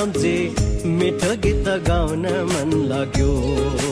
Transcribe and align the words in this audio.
सम्झे 0.00 0.54
मिठो 0.84 1.32
गीत 1.44 1.68
गाउन 1.88 2.26
मन 2.52 2.70
लाग्यो। 2.88 3.89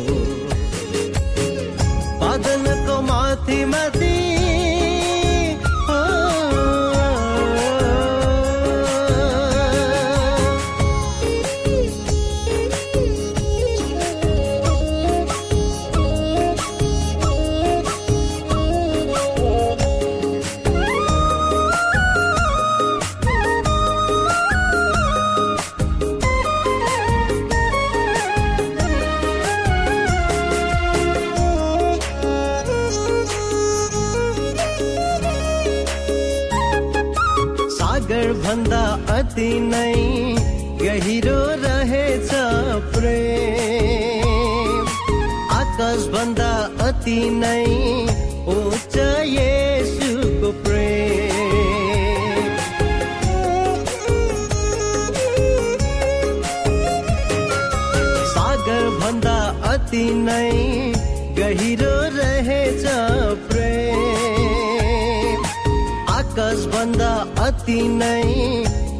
आकाश 66.78 66.86
भन्दा 66.86 67.12
अति 67.44 67.80
नै 67.98 68.22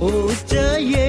उच्च 0.02 0.52
येसुको 0.52 1.07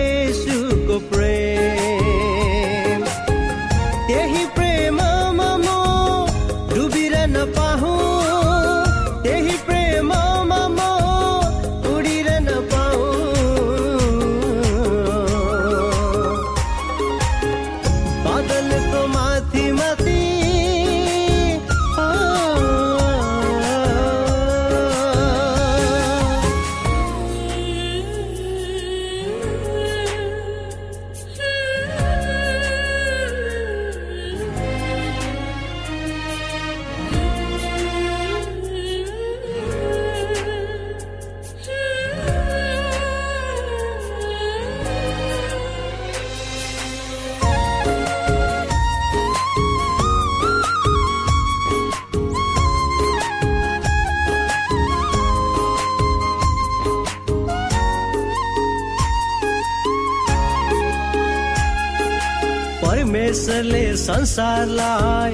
परमेश्वरले 63.59 63.87
संसारलाई 63.99 65.33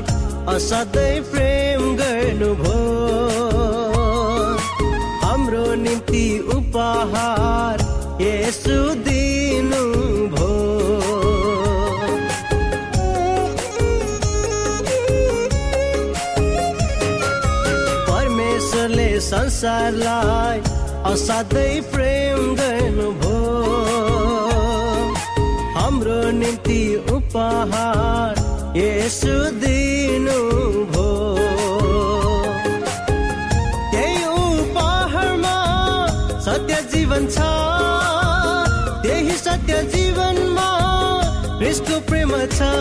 असाध्यै 0.50 1.20
प्रेम 1.32 1.82
गर्नुभयो। 2.00 2.80
हाम्रो 5.24 5.66
निम्ति 5.82 6.26
उपहार 6.56 7.84
यसु 8.22 8.78
दिनुभयो। 9.06 10.50
परमेश्वरले 18.10 19.10
संसारलाई 19.30 20.60
असाध्यै 21.14 21.70
प्रेम 21.94 22.42
गर्नुभयो। 22.62 23.35
उपहार 27.36 28.38
यसु 28.80 29.34
दिनु 29.62 30.36
भो। 30.92 31.08
त्यही 33.92 34.22
उपहारमा 34.36 35.56
सत्य 36.46 36.78
जीवन 36.94 37.28
छ। 37.36 37.50
त्यही 39.04 39.36
सत्य 39.44 39.82
जीवनमा 39.96 40.70
यसको 41.64 42.00
प्रेम 42.08 42.32
छ। 42.56 42.72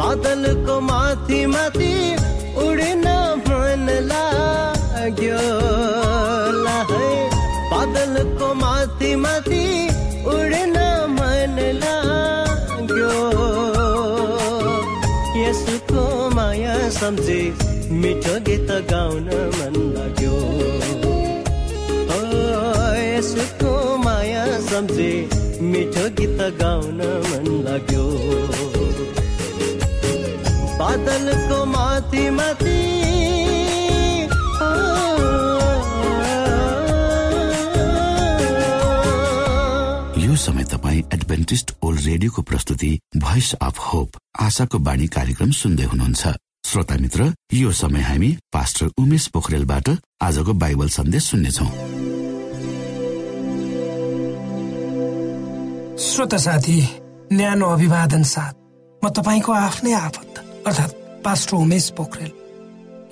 बादलको 0.00 0.80
माथि 0.90 1.40
माथि 1.54 1.94
गाउन 18.90 19.28
मन 19.58 19.74
लाग्यो। 19.96 20.36
यसको 23.00 23.72
माया 24.04 24.44
सम्झे 24.60 25.12
मिठो 25.62 26.04
गीत 26.18 26.40
गाउन 26.60 27.00
मन 27.28 27.46
लाग्यो। 27.66 28.04
बादलको 30.80 31.64
माथि 31.66 32.28
माथि 32.30 32.78
यो 40.24 40.36
समय 40.36 40.64
तपाईँ 40.72 41.02
एडभेन्टिस्ट 41.14 41.72
ओल्ड 41.82 42.00
रेडियोको 42.06 42.42
प्रस्तुति 42.42 42.92
भोइस 43.16 43.54
अफ 43.62 43.78
होप 43.86 44.16
आशाको 44.40 44.78
बाणी 44.78 45.06
कार्यक्रम 45.16 45.50
सुन्दै 45.60 45.84
हुनुहुन्छ। 45.84 46.24
श्रोता 46.64 46.96
मित्र 47.00 47.24
यो 47.52 47.70
समय 47.72 48.00
हामी 48.00 48.28
पास्टर 48.52 48.90
उमेश 48.98 49.26
पोखरेलबाट 49.34 49.88
आजको 50.22 50.52
बाइबल 50.54 50.88
सन्देश 50.88 51.24
सुन्नेछौ। 51.24 51.66
श्रोता 55.98 56.38
साथी 56.38 56.78
न्यानो 57.32 57.66
अभिवादन 57.66 58.22
साथ 58.22 58.54
म 59.02 59.08
तपाईँको 59.10 59.52
आफ्नै 59.52 59.92
आफत 59.92 60.38
अर्थात् 60.66 60.94
पास्टर 61.26 61.56
उमेश 61.56 61.90
पोखरेल 61.98 62.30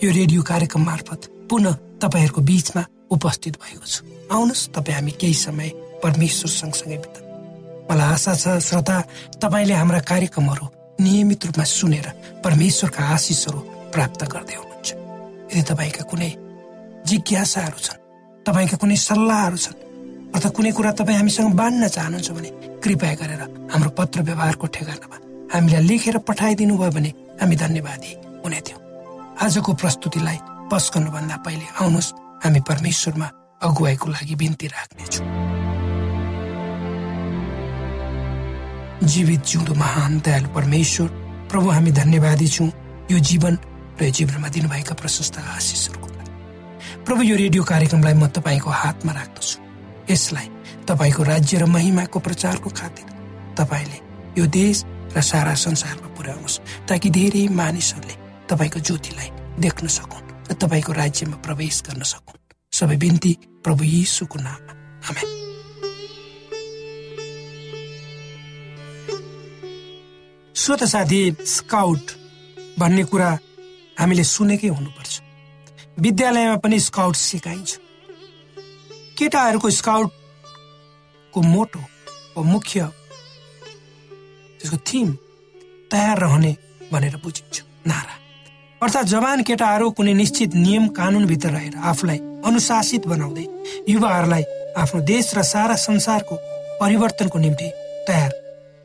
यो 0.04 0.10
रेडियो 0.12 0.42
कार्यक्रम 0.46 0.84
मार्फत 0.84 1.28
पुनः 1.50 1.74
तपाईँहरूको 1.98 2.40
बीचमा 2.40 2.84
उपस्थित 3.10 3.58
भएको 3.58 3.86
छु। 3.86 4.00
आउनुहोस् 4.30 4.68
तपाईँ 4.70 4.96
हामी 4.96 5.12
केही 5.18 5.34
समय 5.34 5.68
परमेश्वर 6.06 6.50
सँगसँगै 6.62 6.98
मलाई 7.90 8.08
आशा 8.14 8.34
छ 8.38 8.58
श्रोता 8.62 9.02
तपाईँले 9.42 9.74
हाम्रा 9.74 10.00
कार्यक्रमहरू 10.06 10.77
नियमित 11.00 11.44
रूपमा 11.46 11.64
सुनेर 11.64 12.06
परमेश्वरका 12.44 13.02
आशिषहरू 13.14 13.60
प्राप्त 13.94 14.20
गर्दै 14.32 14.56
हुनुहुन्छ। 14.60 14.88
यदि 15.52 15.62
तपाईँका 15.70 16.02
कुनै 16.10 16.30
जिज्ञासाहरू 17.08 17.78
छन् 17.86 18.02
तपाईँका 18.46 18.76
कुनै 18.82 18.96
सल्लाहहरू 19.08 19.58
छन् 19.64 19.78
अर्थात् 20.34 20.56
कुनै 20.56 20.70
कुरा 20.76 20.92
तपाईँ 20.98 21.18
हामीसँग 21.18 21.54
बाँड्न 21.60 21.88
चाहनुहुन्छ 21.88 22.30
भने 22.36 22.50
कृपया 22.82 23.14
गरेर 23.20 23.42
हाम्रो 23.72 23.90
पत्र 23.98 24.18
व्यवहारको 24.28 24.66
ठेगानामा 24.74 25.16
हामीलाई 25.54 25.82
लेखेर 25.88 26.18
पठाइदिनु 26.28 26.74
भयो 26.76 26.90
भने 26.90 27.10
हामी 27.40 27.56
धन्यवादी 27.62 28.12
हुने 28.44 28.60
थियौँ। 28.66 28.80
आजको 29.38 29.70
प्रस्तुतिलाई 29.80 30.38
पस 30.70 30.84
गर्नुभन्दा 30.94 31.36
पहिले 31.46 31.66
आउनुहोस् 31.80 32.14
हामी 32.44 32.60
परमेश्वरमा 32.68 33.28
अगुवाईको 33.62 34.06
लागि 34.10 34.34
बिन्ती 34.34 34.66
राख्नेछौँ। 34.66 35.37
जीवित 39.02 39.44
जिउँदो 39.44 39.74
महान 39.74 40.18
दयालु 40.20 40.48
परमेश्वर 40.54 41.08
प्रभु 41.50 41.68
हामी 41.70 41.92
धन्यवादी 41.92 42.48
छौँ। 42.48 42.70
यो 43.10 43.18
जीवन 43.18 43.54
र 44.00 44.04
यो 44.04 44.10
जीवनमा 44.10 44.48
दिनुभएका 44.48 44.94
प्रशस्त 44.94 45.38
आशिषहरूको 45.38 46.08
लागि। 46.08 46.32
प्रभु 47.06 47.22
यो 47.22 47.36
रेडियो 47.36 47.62
कार्यक्रमलाई 47.64 48.14
म 48.14 48.26
तपाईँको 48.26 48.70
हातमा 48.70 49.12
राख्दछु। 49.12 49.56
यसलाई 50.10 50.48
तपाईँको 50.88 51.22
राज्य 51.22 51.58
र 51.58 51.64
महिमाको 51.66 52.18
प्रचारको 52.18 52.70
खातिर 52.70 53.06
तपाईँले 53.54 53.98
यो 54.40 54.46
देश 54.46 54.84
र 55.14 55.20
सारा 55.22 55.54
संसारमा 55.54 56.08
पुर्याउनुहोस् 56.16 56.60
ताकि 56.88 57.10
धेरै 57.10 57.48
मानिसहरूले 57.54 58.14
तपाईँको 58.50 58.78
ज्योतिलाई 58.80 59.30
देख्न 59.62 59.86
सकुन् 59.86 60.50
र 60.50 60.52
तपाईँको 60.58 60.92
राज्यमा 60.92 61.36
प्रवेश 61.46 61.82
गर्न 61.86 62.02
सकुन्। 62.02 62.42
सबै 62.72 62.96
बिन्ती 62.96 63.32
प्रभु 63.64 63.84
यीशुको 63.84 64.38
नाममा। 64.38 64.72
आमेन। 65.06 65.37
श्रोत 70.68 70.84
साथी 70.84 71.20
स्काउट 71.48 72.10
भन्ने 72.78 73.04
कुरा 73.08 73.28
हामीले 73.98 74.24
सुनेकै 74.24 74.68
हुनुपर्छ। 74.68 75.12
विद्यालयमा 75.98 76.56
पनि 76.60 76.80
स्काउट 76.80 77.16
सिकाइन्छ। 77.16 77.70
केटाहरूको 79.18 79.68
स्काउटको 79.70 81.40
मोटो 81.42 81.80
वा 82.36 82.42
मुख्य 82.44 82.78
त्यसको 84.60 84.76
थिम 84.84 85.08
तयार 85.88 86.16
रहने 86.20 86.52
भनेर 86.92 87.16
बुझिन्छ। 87.16 87.56
नारा। 87.88 88.14
अर्थात् 88.82 89.08
जवान 89.08 89.38
केटाहरू 89.48 89.90
कुनै 89.96 90.12
निश्चित 90.12 90.50
नियम 90.54 90.84
कानुनभित्र 90.92 91.48
रहेर 91.48 91.74
आफूलाई 91.80 92.18
अनुशासित 92.44 93.02
बनाउँदै 93.08 93.46
युवाहरूलाई 93.88 94.44
आफ्नो 94.76 95.00
देश 95.12 95.26
र 95.34 95.42
सारा 95.48 95.76
संसारको 95.88 96.34
परिवर्तनको 96.80 97.38
निम्ति 97.38 97.68
तयार 98.08 98.30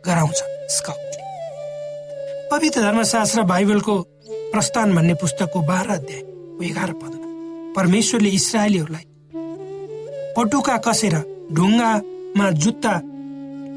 गराउँछ। 0.03 0.39
स्काउटले 0.77 1.12
पवित्र 2.53 2.81
धर्मशास्त्र 2.81 3.43
बाइबलको 3.49 3.93
प्रस्थान 4.53 4.93
भन्ने 4.95 5.13
पुस्तकको 5.21 5.61
बाह्र 5.65 5.89
अध्याय 5.89 6.67
एघार 6.67 6.91
पदमा। 6.93 7.27
परमेश्वरले 7.75 8.29
इसरायलीहरूलाई 8.29 9.05
पटुका 10.35 10.75
कसेर 10.85 11.15
ढुङ्गामा 11.49 12.49
जुत्ता 12.63 12.93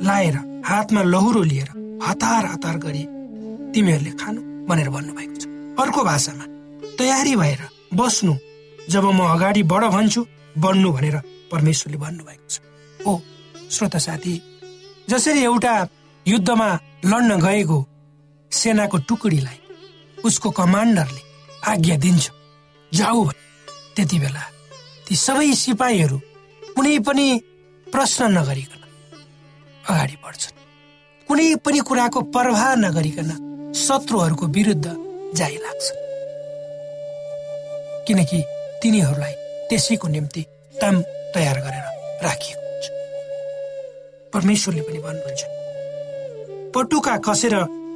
लाएर 0.08 0.36
हातमा 0.68 1.02
लहुरो 1.04 1.42
लिएर 1.42 1.70
हतार 2.04 2.44
हतार 2.52 2.76
गरी 2.84 3.04
तिमीहरूले 3.72 4.12
खानु 4.20 4.40
भनेर 4.68 4.88
भन्नुभएको 4.92 5.36
छ। 5.40 5.48
अर्को 5.80 6.04
भाषामा 6.04 6.44
तयारी 7.00 7.34
भएर 7.36 7.60
बस्नु 7.96 8.36
जब 8.92 9.04
म 9.08 9.20
अगाडि 9.32 9.62
बढ 9.72 9.84
भन्छु 9.96 10.26
बढ्नु 10.60 10.92
भनेर 10.92 11.16
परमेश्वरले 11.52 11.98
भन्नुभएको 12.04 12.46
छ। 12.52 12.60
ओ 13.08 13.18
श्रोता 13.72 13.98
साथी 14.04 14.40
जसरी 15.08 15.44
एउटा 15.44 15.74
युद्धमा 16.26 16.72
लड्न 17.12 17.40
गएको 17.40 17.84
सेनाको 18.52 18.98
टुकडीलाई 19.08 19.58
उसको 20.24 20.50
कमान्डरले 20.50 21.22
आज्ञा 21.70 21.96
दिन्छ। 22.04 22.24
जाऊ 22.92 23.20
त्यति 23.96 24.18
बेला 24.18 24.44
ती 25.06 25.14
सबै 25.16 25.52
सिपाहीहरू 25.54 26.18
कुनै 26.76 26.98
पनि 27.06 27.26
प्रश्न 27.86 28.22
नगरिकन 28.38 28.82
अगाडि 29.84 30.16
बढ्छन्। 30.24 30.56
कुनै 31.28 31.46
पनि 31.64 31.78
कुराको 31.88 32.20
प्रवाह 32.34 32.74
नगरिकन 32.76 33.30
शत्रुहरूको 33.76 34.46
विरुद्ध 34.56 34.86
जाइ 35.34 35.56
लाग्छ 35.64 35.86
किनकि 38.06 38.38
तिनीहरूलाई 38.82 39.34
त्यसैको 39.68 40.08
निम्ति 40.08 40.42
ताम 40.74 40.94
तयार 41.34 41.58
गरेर 41.64 41.86
राखिएको 42.24 42.62
हुन्छ। 42.66 42.86
परमेश्वरले 44.32 44.82
पनि 44.88 44.98
भन्नुहुन्छ 45.06 45.42
पटुका 46.74 47.16
कसेर 47.26 47.54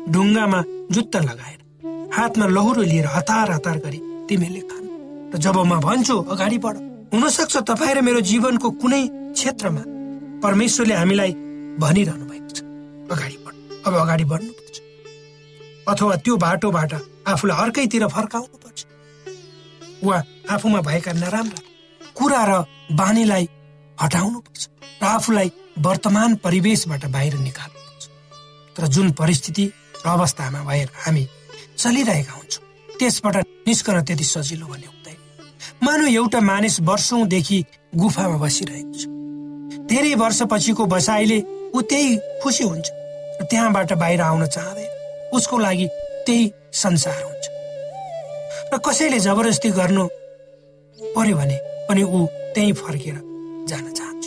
ढुङ्गामा 0.08 0.60
जुत्ता 0.94 1.20
लगाएर 1.28 1.58
हातमा 2.16 2.46
लहुरो 2.56 2.82
लिएर 2.82 3.06
हतार 3.16 3.50
हतार 3.50 3.76
गरी 3.84 4.00
तिमीहरूले 4.28 4.62
खानु। 4.70 4.88
र 5.34 5.38
जब 5.44 5.56
म 5.70 5.80
भन्छु 5.86 6.16
अगाडि 6.34 6.58
बढ 6.64 6.76
हुनसक्छ 7.12 7.56
तपाईँ 7.70 7.94
र 7.94 8.00
मेरो 8.06 8.20
जीवनको 8.30 8.68
कुनै 8.80 9.02
क्षेत्रमा 9.36 9.82
परमेश्वरले 10.42 10.94
हामीलाई 10.94 11.32
भनिरहनु 11.82 12.24
भएको 12.30 12.50
छ। 12.56 12.58
अगाडि 13.14 13.36
बढ 13.44 13.54
अब 13.86 13.94
अगाडि 14.04 14.24
बढ्नुपर्छ। 14.32 14.76
अथवा 15.90 16.14
त्यो 16.24 16.36
बाटोबाट 16.44 16.92
आफूलाई 17.30 17.56
अर्कैतिर 17.62 18.06
फर्काउनु 18.16 18.56
पर्छ 18.62 18.78
वा 20.06 20.16
आफूमा 20.54 20.80
भएका 20.88 21.12
नराम्रा 21.12 21.60
कुरा 22.18 22.42
र 22.48 22.52
बानीलाई 23.00 23.44
हटाउनु 24.02 24.38
पर्छ 24.46 24.62
र 25.02 25.04
आफूलाई 25.06 25.48
वर्तमान 25.86 26.30
परिवेशबाट 26.44 27.04
बाहिर 27.14 27.34
निकाल्नु 27.38 27.78
पर्छ 27.86 28.04
तर 28.76 28.86
जुन 28.94 29.10
परिस्थिति 29.20 29.64
अवस्थामा 30.06 30.60
भएर 30.64 30.88
हामी 30.96 31.24
चलिरहेका 31.78 32.32
हुन्छौँ। 32.32 32.64
त्यसबाट 32.98 33.36
निस्कन 33.68 34.00
त्यति 34.02 34.24
सजिलो 34.24 34.66
भन्ने 34.66 34.86
हुँदैन। 34.86 35.18
मानव 35.84 36.06
एउटा 36.06 36.40
मानिस 36.40 36.80
वर्षौंदेखि 36.80 37.58
गुफामा 37.96 38.36
बसिरहेको 38.36 38.94
छ। 38.98 39.02
धेरै 39.88 40.14
वर्षपछिको 40.14 40.86
बसाइले 40.86 41.38
ऊ 41.74 41.80
त्यही 41.80 42.16
खुसी 42.42 42.64
हुन्छ। 42.64 42.86
र 43.40 43.44
त्यहाँबाट 43.50 43.92
बाहिर 43.92 44.20
आउन 44.20 44.46
चाहँदैन। 44.46 44.90
उसको 45.34 45.58
लागि 45.58 45.86
त्यही 46.26 46.52
संसार 46.72 47.22
हुन्छ। 47.22 47.44
र 48.72 48.78
कसैले 48.78 49.18
जबरजस्ती 49.20 49.70
गर्नु 49.70 50.04
पर्यो 50.98 51.36
भने 51.36 51.56
पनि 51.88 52.02
ऊ 52.02 52.26
त्यही 52.54 52.72
फर्केर 52.72 53.16
जान 53.68 53.84
चाहन्छ। 53.92 54.24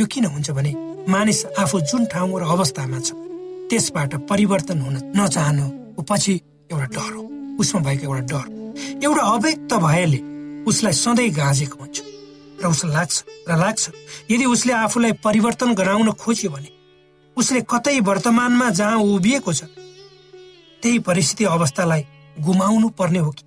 यो 0.00 0.06
किन 0.06 0.24
हुन्छ 0.24 0.50
भने 0.50 0.72
मानिस 1.08 1.44
आफू 1.58 1.80
जुन 1.80 2.06
ठाउँ 2.06 2.40
र 2.40 2.44
अवस्थामा 2.44 3.00
छ 3.00 3.12
त्यसबाट 3.70 4.14
परिवर्तन 4.30 4.80
हुन 4.80 4.96
नचाहनु। 5.16 5.66
पछि 6.02 6.32
एउटा 6.72 6.86
डर 6.86 7.12
हो। 7.14 7.22
उसमा 7.60 7.80
भएको 7.80 8.04
एउटा 8.04 8.26
डर। 8.30 8.46
एउटा 9.04 9.22
अव्यक्त 9.22 9.72
भएले 9.74 10.18
उसलाई 10.64 10.92
सधैँ 10.92 11.30
गाँजेको 11.30 11.78
हुन्छ। 11.80 12.02
र 12.62 12.66
उसलाई 12.66 12.92
लाग्छ 12.92 13.24
र 13.48 13.56
लाग्छ 13.56 13.90
यदि 14.30 14.44
उसले 14.44 14.72
आफूलाई 14.72 15.12
परिवर्तन 15.24 15.74
गराउन 15.74 16.12
खोज्यो 16.12 16.50
भने 16.50 16.70
उसले 17.36 17.60
कतै 17.60 18.00
वर्तमानमा 18.00 18.70
जहाँ 18.70 18.96
उभिएको 18.96 19.52
छ 19.52 19.64
त्यही 20.82 20.98
परिस्थिति 20.98 21.44
अवस्थालाई 21.44 22.02
गुमाउनु 22.40 22.88
पर्ने 22.88 23.18
हो 23.18 23.30
कि? 23.30 23.44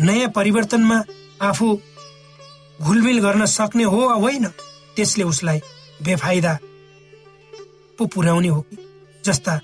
नयाँ 0.00 0.30
परिवर्तनमा 0.30 1.02
आफू 1.42 1.66
घुलमिल 2.80 3.18
गर्न 3.20 3.46
सक्ने 3.46 3.84
हो 3.84 4.06
वा 4.06 4.14
होइन 4.14 4.46
त्यसले 4.96 5.24
उसलाई 5.24 5.60
बेफाइदा 6.02 6.58
पो 7.98 8.06
पुर्याउने 8.06 8.48
हो 8.48 8.60
कि? 8.60 8.76
जस्ता 9.26 9.54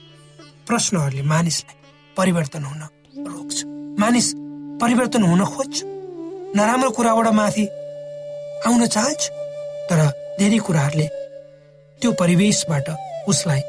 प्रश्नहरूले 0.67 1.23
मानिसलाई 1.23 1.77
परिवर्तन 2.17 2.65
हुन 2.65 2.83
रोक्छ। 3.27 3.57
मानिस 4.01 4.27
परिवर्तन 4.83 5.23
हुन 5.23 5.45
खोज्छ। 5.45 5.77
नराम्रो 6.57 6.91
कुराबाट 6.91 7.27
माथि 7.39 7.65
आउन 8.67 8.87
चाहन्छ 8.87 9.23
तर 9.89 10.01
धेरै 10.39 10.59
कुराहरूले 10.67 11.07
त्यो 12.01 12.11
परिवेशबाट 12.21 12.89
उसलाई 13.29 13.61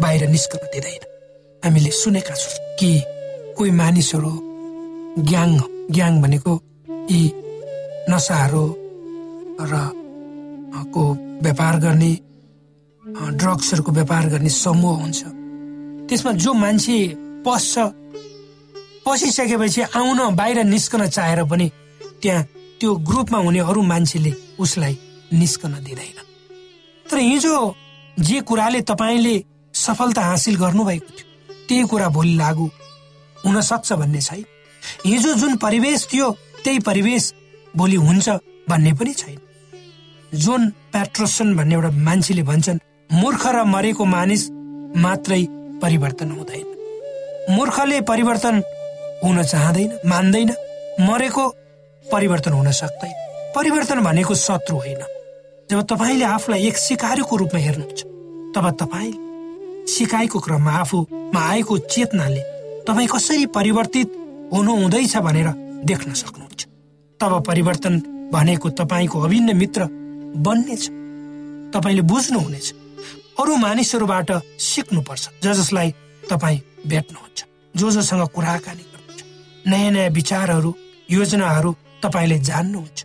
बाहिर 0.00 0.28
निस्कन 0.28 0.66
दिँदैन। 0.72 1.04
हामीले 1.62 1.90
सुनेका 1.90 2.34
छौँ 2.34 2.76
कि 2.78 2.90
कोही 3.56 3.70
मानिसहरू 3.80 4.32
ग्याङ 5.30 5.50
ग्याङ 5.96 6.20
भनेको 6.22 6.52
यी 7.10 7.22
नसाहरू 8.10 8.64
र 9.70 9.72
को 10.94 11.02
व्यापार 11.44 11.76
गर्ने 11.80 12.12
ड्रग्सहरूको 13.12 13.92
व्यापार 13.92 14.28
गर्ने 14.28 14.48
समूह 14.48 14.96
हुन्छ। 15.00 15.22
त्यसमा 16.08 16.32
जो 16.32 16.52
मान्छे 16.54 16.96
पस्छ 17.46 17.78
पसिसकेपछि 19.06 19.82
आउन 19.82 20.34
बाहिर 20.36 20.64
निस्कन 20.64 21.06
चाहेर 21.08 21.44
पनि 21.44 21.70
त्यहाँ 22.22 22.42
त्यो 22.80 22.94
ग्रुपमा 23.08 23.38
हुने 23.38 23.60
अरू 23.60 23.82
मान्छेले 23.82 24.32
उसलाई 24.58 24.98
निस्कन 25.32 25.72
दिँदैन। 25.84 26.18
तर 27.06 27.18
हिजो 27.18 27.54
जे 28.18 28.40
कुराले 28.40 28.80
तपाईँले 28.82 29.34
सफलता 29.74 30.22
हासिल 30.22 30.56
गर्नुभएको 30.56 31.10
थियो 31.10 31.26
त्यही 31.68 31.84
कुरा 31.86 32.08
भोलि 32.08 32.34
लागू 32.36 32.66
हुन 33.44 33.60
सक्छ 33.60 33.92
भन्ने 33.92 34.20
छैन। 34.20 34.44
हिजो 35.06 35.34
जुन 35.34 35.56
परिवेश 35.56 36.06
थियो 36.12 36.30
त्यही 36.64 36.78
परिवेश 36.78 37.32
भोलि 37.76 37.96
हुन्छ 37.96 38.28
भन्ने 38.68 38.92
पनि 38.92 39.12
छैन। 39.14 39.38
जोन 40.32 40.68
प्याट्रोसन 40.92 41.56
भन्ने 41.56 41.74
एउटा 41.74 41.90
मान्छेले 41.90 42.42
भन्छन् 42.42 42.78
मूर्ख 43.12 43.46
र 43.46 43.64
मरेको 43.64 44.04
मानिस 44.04 44.50
मात्रै 44.96 45.46
परिवर्तन 45.82 46.30
हुँदैन। 46.30 47.56
मूर्खले 47.56 48.00
परिवर्तन 48.00 48.62
हुन 49.24 49.42
चाहँदैन 49.42 49.98
मान्दैन। 50.06 50.50
मरेको 51.00 51.48
परिवर्तन 52.12 52.52
हुन 52.52 52.70
सक्दैन। 52.70 53.14
परिवर्तन 53.56 54.00
भनेको 54.00 54.34
शत्रु 54.34 54.76
होइन। 54.76 55.02
जब 55.70 55.82
तपाईँले 55.82 56.24
आफूलाई 56.24 56.66
एक 56.66 56.76
सिकारीको 56.76 57.36
रूपमा 57.36 57.60
हेर्नुहुन्छ 57.60 58.02
तब 58.54 58.70
तपाईँ 58.70 59.12
सिकाइको 59.86 60.38
क्रममा 60.38 60.70
आफूमा 60.70 61.40
आएको 61.50 61.78
चेतनाले 61.78 62.42
तपाईँ 62.86 63.08
कसरी 63.08 63.46
परिवर्तित 63.46 64.08
हुनु 64.52 64.72
हुँदैछ 64.76 65.16
भनेर 65.16 65.48
देख्न 65.84 66.12
सक्नुहुन्छ। 66.12 66.66
तब 67.20 67.44
परिवर्तन 67.46 67.98
भनेको 68.32 68.70
तपाईँको 68.70 69.20
अभिन्न 69.20 69.56
मित्र 69.56 69.88
बन्नेछ। 70.36 70.88
तपाईँले 71.74 72.02
बुझ्नुहुनेछ। 72.02 72.74
अरू 73.40 73.56
मानिसहरूबाट 73.56 74.30
सिक्नुपर्छ 74.60 75.24
ज 75.42 75.52
जसलाई 75.58 75.90
तपाईँ 76.30 76.58
भेट्नुहुन्छ 76.86 77.38
जो 77.74 77.90
जोसँग 77.90 78.22
कुराकानी 78.36 78.84
गर्नुहुन्छ। 78.84 79.20
नयाँ 79.66 79.90
नयाँ 79.90 80.10
विचारहरू 80.10 80.70
योजनाहरू 81.10 81.70
तपाईँले 82.04 82.38
जान्नुहुन्छ। 82.48 82.98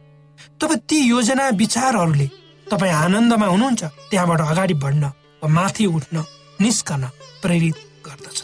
तब 0.60 0.72
ती 0.89 0.98
योजना 1.08 1.46
विचारहरूले 1.56 2.27
तपाईँ 2.68 2.94
आनन्दमा 2.94 3.48
हुनुहुन्छ 3.48 3.84
त्यहाँबाट 4.12 4.42
अगाडि 4.42 4.74
बढ्न 4.84 5.04
वा 5.42 5.48
माथि 5.48 5.86
उठ्न 5.88 6.24
निस्कन 6.60 7.04
प्रेरित 7.42 7.77
गर्दछ। 8.06 8.38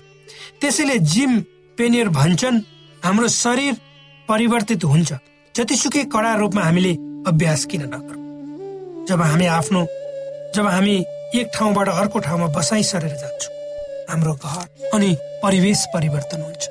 त्यसैले 0.62 0.98
जिम 1.14 1.32
पेनियर 1.78 2.10
भन्छन् 2.10 2.64
हाम्रो 3.04 3.28
शरीर 3.44 3.74
परिवर्तित 4.30 4.84
हुन्छ। 4.86 5.12
जतिसुकै 5.56 6.04
कडा 6.14 6.32
रूपमा 6.42 6.62
हामीले 6.64 6.94
अभ्यास 7.28 7.66
किन 7.66 7.82
नगरौँ। 7.94 9.06
जब 9.08 9.22
हामी 9.22 9.46
आफ्नो 9.60 9.82
जब 10.56 10.68
हामी 10.68 10.96
एक 11.34 11.52
ठाउँबाट 11.56 11.90
अर्को 11.90 12.20
ठाउँमा 12.20 12.48
बसाइ 12.56 12.84
सरेर 12.84 13.16
जान्छौँ। 13.16 13.54
हाम्रो 14.10 14.34
घर 14.36 14.90
अनि 14.94 15.16
परिवेश 15.44 15.86
परिवर्तन 15.94 16.42
हुन्छ। 16.42 16.64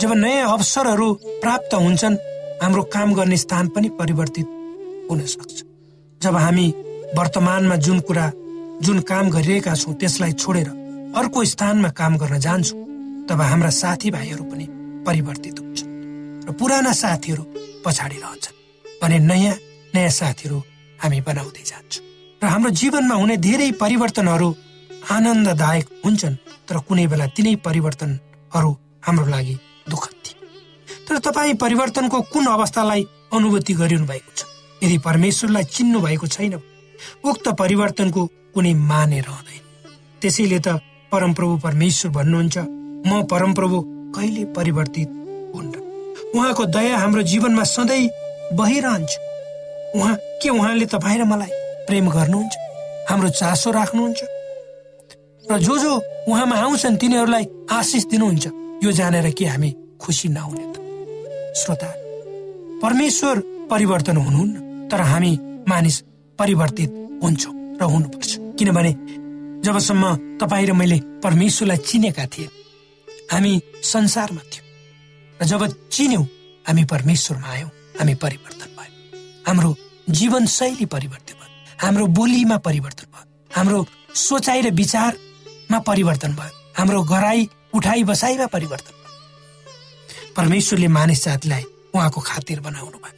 जब 0.00 0.12
नयाँ 0.14 0.52
अवसरहरू 0.52 1.12
प्राप्त 1.42 1.74
हुन्छन् 1.74 2.16
हाम्रो 2.62 2.82
काम 2.94 3.14
गर्ने 3.14 3.36
स्थान 3.36 3.68
पनि 3.68 3.88
परिवर्तित 3.98 4.46
हुन 5.10 5.20
सक्छ। 5.26 5.62
जब 6.20 6.36
हामी 6.36 6.66
वर्तमानमा 7.16 7.76
जुन 7.76 8.00
कुरा 8.00 8.30
जुन 8.82 9.00
काम 9.10 9.30
गरिरहेका 9.30 9.74
छौँ 9.74 9.94
त्यसलाई 9.94 10.32
छोडेर 10.34 10.68
अर्को 11.16 11.44
स्थानमा 11.44 11.88
काम 12.00 12.16
गर्न 12.16 12.38
जान्छौँ 12.40 12.80
तब 13.28 13.40
हाम्रा 13.42 13.70
साथीभाइहरू 13.74 14.44
पनि 14.44 14.66
परिवर्तित 15.06 15.60
हुन्छन् 15.60 16.48
र 16.48 16.52
पुराना 16.56 16.92
साथीहरू 16.94 17.42
पछाडि 17.84 18.18
रहन्छन्। 18.24 18.56
भने 19.02 19.18
नयाँ 19.20 19.54
नयाँ 19.94 20.16
साथीहरू 20.20 20.62
हामी 20.98 21.20
बनाउँदै 21.20 21.64
जान्छौँ। 21.66 22.05
हाम्रो 22.46 22.70
जीवनमा 22.70 23.14
हुने 23.14 23.36
धेरै 23.36 23.70
परिवर्तनहरू 23.82 24.48
आनन्ददायक 25.10 25.86
हुन्छन् 26.04 26.36
तर 26.68 26.76
कुनै 26.88 27.06
बेला 27.06 27.26
तिनै 27.36 27.54
परिवर्तनहरू 27.66 28.70
हाम्रो 29.06 29.26
लागि 29.26 29.54
दुःखद 29.90 30.14
थिए। 30.24 30.34
तर 31.06 31.18
तपाईँ 31.26 31.54
परिवर्तनको 31.54 32.20
कुन 32.32 32.46
अवस्थालाई 32.46 33.02
अनुभूति 33.32 33.72
गरिरहनु 33.80 34.06
भएको 34.06 34.32
छ? 34.36 34.40
यदि 34.82 34.98
परमेश्वरलाई 34.98 35.64
चिन्नु 35.64 35.98
भएको 36.00 36.26
छैन 36.26 36.54
उक्त 37.24 37.46
परिवर्तनको 37.62 38.22
कुनै 38.54 38.74
माने 38.90 39.20
रहँदैन। 39.20 39.62
त्यसैले 40.20 40.58
त 40.58 40.68
परमप्रभु 41.12 41.54
परमेश्वर 41.66 42.10
भन्नुहुन्छ 42.12 42.56
म 43.06 43.22
परमप्रभु 43.30 43.76
कहिले 44.16 44.44
परिवर्तित 44.56 45.08
हुन्न? 45.54 45.72
उहाँको 46.34 46.64
दया 46.66 46.96
हाम्रो 46.98 47.22
जीवनमा 47.22 47.64
सधैँ 47.64 48.08
बहिरहन्छ। 48.58 49.12
उहाँ 49.96 50.16
के 50.42 50.48
उहाँले 50.50 50.86
तपाईँ 50.86 51.18
र 51.20 51.24
मलाई 51.24 51.52
प्रेम 51.86 52.06
गर्नुहुन्छ 52.10 52.54
हाम्रो 53.08 53.28
चासो 53.40 53.70
राख्नुहुन्छ। 53.70 54.20
र 55.44 55.58
जो 55.62 55.74
जो 55.78 55.92
उहाँमा 56.28 56.56
आउँछन् 56.58 56.98
तिनीहरूलाई 57.00 57.44
आशिष 57.70 58.04
दिनुहुन्छ। 58.10 58.44
यो 58.84 58.90
जानेर 58.92 59.30
कि 59.30 59.44
हामी 59.46 59.70
खुसी 60.02 60.28
नहुने 60.28 60.64
त। 60.72 60.76
श्रोता 61.56 61.90
परमेश्वर 62.82 63.36
परिवर्तन 63.70 64.16
हुनुहुन्न 64.16 64.88
तर 64.90 65.00
हामी 65.00 65.32
मानिस 65.68 65.96
परिवर्तित 66.38 66.90
हुन्छौँ 67.22 67.54
र 67.80 67.82
हुनुपर्छ। 67.82 68.30
किनभने 68.58 68.92
जबसम्म 69.64 70.04
तपाईँ 70.40 70.66
र 70.66 70.72
मैले 70.72 70.98
परमेश्वरलाई 71.22 71.78
चिनेका 71.88 72.24
थिए 72.26 72.48
हामी 73.32 73.52
संसारमा 73.82 74.42
थियौँ। 74.50 74.66
र 75.40 75.44
जब 75.46 75.62
चिन्यौँ 75.90 76.24
हामी 76.66 76.84
परमेश्वरमा 76.84 77.48
आयौँ 77.48 77.70
हामी 77.98 78.14
परिवर्तन 78.18 78.68
भयौँ 78.76 78.94
हाम्रो 79.46 79.70
जीवनशैली 80.10 80.86
परिवर्तन 80.86 81.34
भयो। 81.34 81.45
हाम्रो 81.82 82.06
बोलीमा 82.06 82.56
परिवर्तन 82.58 83.06
भयो। 83.12 83.24
हाम्रो 83.56 83.86
सोचाइ 84.14 84.60
र 84.62 84.70
विचारमा 84.72 85.78
परिवर्तन 85.86 86.32
भयो। 86.34 86.54
हाम्रो 86.78 87.02
गराई 87.02 87.48
उठाइ 87.74 88.04
बसाइमा 88.04 88.46
परिवर्तन 88.46 88.94
परमेश्वरले 90.36 90.88
मानिस 90.88 91.24
जातिलाई 91.24 91.64
उहाँको 91.94 92.20
खातिर 92.20 92.60
बनाउनु 92.60 92.98
भयो। 92.98 93.14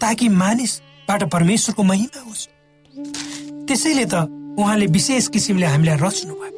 ताकि 0.00 0.28
मानिसबाट 0.28 1.22
परमेश्वरको 1.32 1.82
महिमा 1.82 2.20
होस्। 2.28 2.48
त्यसैले 3.68 4.04
त 4.12 4.14
उहाँले 4.58 4.86
विशेष 4.86 5.28
किसिमले 5.28 5.66
हामीलाई 5.66 5.96
रच्नु 6.00 6.34
भयो 6.34 6.56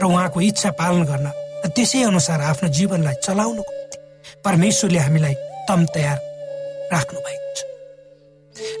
र 0.00 0.04
उहाँको 0.06 0.40
इच्छा 0.40 0.70
पालन 0.78 1.02
गर्न 1.04 1.26
र 1.64 1.68
त्यसै 1.76 2.02
अनुसार 2.02 2.40
आफ्नो 2.40 2.68
जीवनलाई 2.68 3.14
चलाउनुको 3.22 3.72
निम्ति 3.72 3.98
परमेश्वरले 4.44 4.98
हामीलाई 4.98 5.34
तम 5.68 5.84
तयार 5.94 6.18
राख्नु 6.92 7.18
भएको 7.26 7.54
छ। 7.56 7.60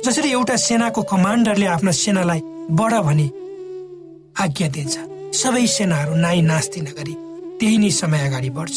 जसरी 0.06 0.30
एउटा 0.30 0.56
सेनाको 0.62 1.02
कमान्डरले 1.10 1.66
आफ्नो 1.66 1.92
सेनालाई 1.92 2.40
बढ 2.78 2.92
भनी 3.06 3.26
आज्ञा 4.38 4.68
दिन्छ 4.76 4.94
सबै 5.34 5.66
सेनाहरू 5.66 6.14
नाइ 6.22 6.40
नास्ति 6.50 6.80
नगरी 6.80 7.14
त्यही 7.58 7.78
नै 7.82 7.90
समय 7.90 8.20
अगाडि 8.26 8.50
बढ्छ 8.58 8.76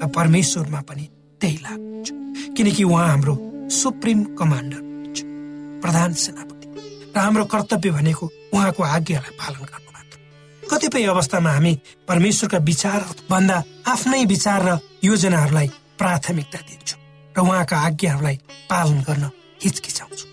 र 0.00 0.08
परमेश्वरमा 0.16 0.80
पनि 0.88 1.04
त्यही 1.40 1.56
लागु 1.64 1.84
हुन्छ। 1.92 2.08
किनकि 2.56 2.84
उहाँ 2.84 3.08
हाम्रो 3.08 3.34
सुप्रिम 3.80 4.24
कमान्डर 4.40 4.80
प्रधान 5.82 6.10
सेनापति। 6.24 6.66
र 7.12 7.18
हाम्रो 7.20 7.44
कर्तव्य 7.52 7.90
भनेको 7.98 8.24
उहाँको 8.54 8.82
आज्ञालाई 8.96 9.36
पालन 9.42 9.62
गर्नु 9.70 9.90
मात्र। 9.92 10.16
कतिपय 10.72 11.04
अवस्थामा 11.12 11.50
हामी 11.52 11.72
परमेश्वरका 12.08 12.58
विचार 12.70 13.00
भन्दा 13.30 13.62
आफ्नै 13.92 14.24
विचार 14.34 14.60
र 14.68 14.80
योजनाहरूलाई 15.04 15.68
प्राथमिकता 16.00 16.58
दिन्छौँ 16.68 17.00
र 17.36 17.40
उहाँका 17.44 17.76
आज्ञाहरूलाई 17.86 18.36
पालन 18.72 19.00
गर्न 19.08 19.24
हिचकिचाउँछौँ। 19.64 20.31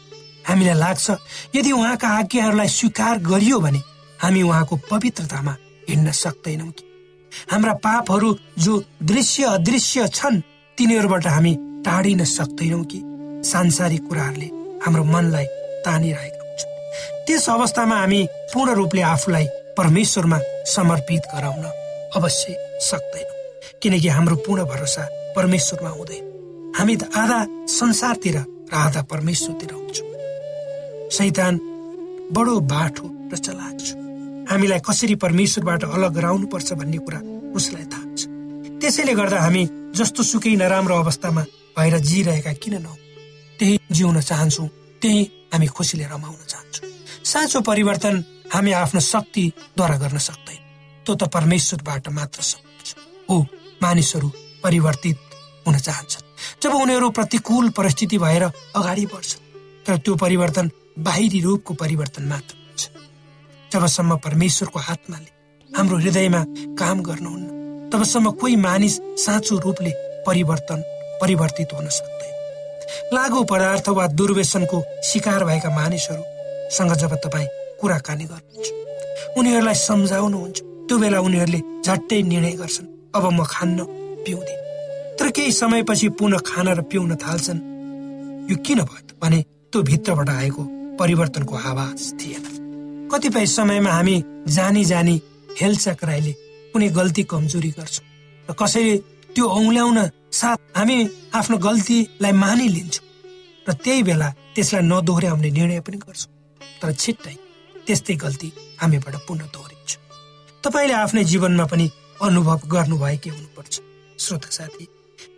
हामीलाई 0.50 0.78
लाग्छ 0.78 1.08
यदि 1.56 1.72
उहाँका 1.72 2.08
आज्ञाहरूलाई 2.20 2.68
स्वीकार 2.70 3.18
गरियो 3.30 3.60
भने 3.60 3.82
हामी 4.20 4.42
उहाँको 4.44 4.76
पवित्रतामा 4.92 5.56
हिँड्न 5.90 6.12
सक्दैनौँ 6.12 6.72
कि। 6.72 6.84
हाम्रा 7.52 7.74
पापहरू 7.86 8.30
जो 8.58 8.74
दृश्य 9.04 9.44
अदृश्य 9.46 10.08
छन् 10.14 10.42
तिनीहरूबाट 10.78 11.28
हामी 11.28 11.54
टाढिन 11.86 12.24
सक्दैनौँ 12.26 12.84
कि। 12.92 13.02
सांसारिक 13.50 14.08
कुराहरूले 14.08 14.50
हाम्रो 14.86 15.04
मनलाई 15.04 15.46
तानिरहेका 15.86 16.44
हुन्छ 16.44 16.62
त्यस 17.28 17.50
अवस्थामा 17.50 17.96
हामी 17.96 18.22
पूर्ण 18.54 18.74
रूपले 18.76 19.02
आफूलाई 19.14 19.46
परमेश्वरमा 19.78 20.40
समर्पित 20.74 21.24
गराउन 21.34 21.64
अवश्य 22.16 22.58
सक्दैनौँ 22.90 23.38
किनकि 23.82 24.08
हाम्रो 24.08 24.36
पूर्ण 24.46 24.66
भरोसा 24.66 25.08
परमेश्वरमा 25.36 25.90
हुँदैन। 25.90 26.74
हामी 26.78 26.96
त 26.96 27.10
आधा 27.16 27.40
संसारतिर 27.70 28.38
र 28.38 28.76
आधा 28.76 29.02
परमेश्वरतिर 29.12 29.72
हुन्छौँ। 29.74 30.09
सैतान 31.10 31.54
बडो 32.34 32.60
बाठो 32.70 33.06
र 33.32 33.38
चलाक 33.38 33.78
छ। 33.80 33.90
हामीलाई 34.50 34.80
कसरी 34.80 35.16
परमेश्वरबाट 35.16 35.84
अलग 35.86 36.14
गराउनुपर्छ 36.14 36.74
भन्ने 36.74 37.00
कुरा 37.06 37.20
उसलाई 37.54 37.86
थाहा 37.92 38.08
छ। 38.16 38.22
त्यसैले 38.82 39.14
गर्दा 39.14 39.38
हामी 39.42 39.64
जस्तो 39.98 40.24
सुकै 40.24 40.56
नराम्रो 40.56 40.96
अवस्थामा 40.96 41.44
भएर 41.78 41.96
जिरहेका 42.00 42.54
किन 42.62 42.76
नहौ? 42.82 42.96
त्यही 43.60 43.74
जिउन 43.92 44.22
चाहन्छौँ 44.22 44.68
त्यही 45.02 45.22
हामी 45.54 45.68
खुसीले 45.68 46.06
रमाउन 46.06 46.44
चाहन्छौँ। 46.48 46.90
साँचो 47.26 47.60
परिवर्तन 47.62 48.16
हामी 48.54 48.72
आफ्नो 48.72 49.02
शक्तिद्वारा 49.02 49.96
गर्न 49.98 50.18
सक्दैन। 50.18 50.62
त्यो 51.06 51.14
त 51.16 51.24
परमेश्वरबाट 51.28 52.10
मात्र 52.10 52.42
सक्छ 52.42 52.88
हो 53.30 53.36
मानिसहरू 53.82 54.30
परिवर्तित 54.64 55.18
हुन 55.66 55.78
चाहन्छन्। 55.78 56.28
जब 56.62 56.72
उनीहरू 56.74 57.10
प्रतिकूल 57.10 57.70
परिस्थिति 57.78 58.18
भएर 58.18 58.44
अगाडि 58.76 59.06
बढ्छन् 59.06 59.48
तर 59.86 59.98
त्यो 59.98 60.16
परिवर्तन 60.16 60.66
बाहिरी 61.00 61.40
रूपको 61.42 61.74
परिवर्तन 61.74 62.24
मात्र 62.24 62.56
हुन्छ। 62.56 62.82
जबसम्म 63.72 64.16
परमेश्वरको 64.26 64.80
आत्माले 64.94 65.32
हाम्रो 65.70 65.98
हृदयमा 65.98 66.42
काम 66.80 67.02
गर्नुहुन्न 67.02 67.90
तबसम्म 67.92 68.32
कोही 68.42 68.56
मानिस 68.56 68.96
साँचो 69.26 69.58
रूपले 69.66 69.92
परिवर्तन 70.28 70.80
परिवर्तित 71.22 71.74
हुन 71.74 71.88
सक्दैन। 71.90 72.34
लागु 73.14 73.44
पदार्थ 73.52 73.90
वा 73.90 74.06
दुर्व्यसनको 74.20 74.78
शिकार 75.04 75.44
भएका 75.46 75.70
मानिसहरूसँग 75.76 76.94
जब 77.02 77.14
तपाईँ 77.26 77.48
कुराकानी 77.82 78.26
गर्नुहुन्छ 78.32 79.38
उनीहरूलाई 79.38 79.76
सम्झाउनुहुन्छ 79.88 80.58
त्यो 80.88 80.98
बेला 80.98 81.20
उनीहरूले 81.20 81.60
झट्टै 81.86 82.22
निर्णय 82.24 82.52
गर्छन् 82.62 82.88
अब 83.16 83.26
म 83.34 83.44
खान्न 83.46 83.80
पिउँदिन। 84.26 84.60
तर 85.20 85.30
केही 85.36 85.52
समयपछि 85.52 86.10
पुनः 86.20 86.44
खान 86.46 86.68
र 86.78 86.82
पिउन 86.92 87.16
थाल्छन्। 87.16 87.60
यो 88.50 88.56
किन 88.66 88.80
भयो 88.82 89.18
भने 89.22 89.40
त्यो 89.72 89.82
भित्रबाट 89.90 90.30
आएको 90.30 90.64
परिवर्तनको 91.00 91.56
आवाज 91.72 92.00
थिएन। 92.20 92.44
कतिपय 93.12 93.46
समयमा 93.58 93.92
हामी 93.92 94.16
जानी 94.48 94.84
जानी 94.86 95.16
हेलचक्राइले 95.62 96.34
कुनै 96.74 96.88
गल्ती 97.00 97.24
कमजोरी 97.32 97.72
गर्छौँ 97.78 98.06
र 98.50 98.54
कसैले 98.60 98.96
त्यो 99.36 99.46
औल्याउन 99.50 100.00
साथ 100.32 100.58
हामी 100.78 100.98
आफ्नो 101.40 101.58
गल्तीलाई 101.58 102.34
मानिलिन्छौँ 102.44 103.06
र 103.68 103.74
त्यही 103.84 104.04
बेला 104.04 104.30
त्यसलाई 104.56 104.84
नदोहोऱ्याउने 104.92 105.50
निर्णय 105.58 105.80
पनि 105.86 105.98
गर्छौँ। 105.98 106.32
तर 106.82 106.92
छिट्टै 106.94 107.36
त्यस्तै 107.86 108.16
गल्ती 108.16 108.50
हामीबाट 108.82 109.16
पुनः 109.28 109.46
दोहोरिन्छ। 109.54 109.92
तपाईँले 110.64 110.94
आफ्नै 110.94 111.24
जीवनमा 111.32 111.66
पनि 111.72 111.86
अनुभव 112.22 112.60
गर्नुभएकै 112.74 113.30
हुनुपर्छ। 113.30 113.74
श्रोत 114.20 114.44
साथी 114.52 114.86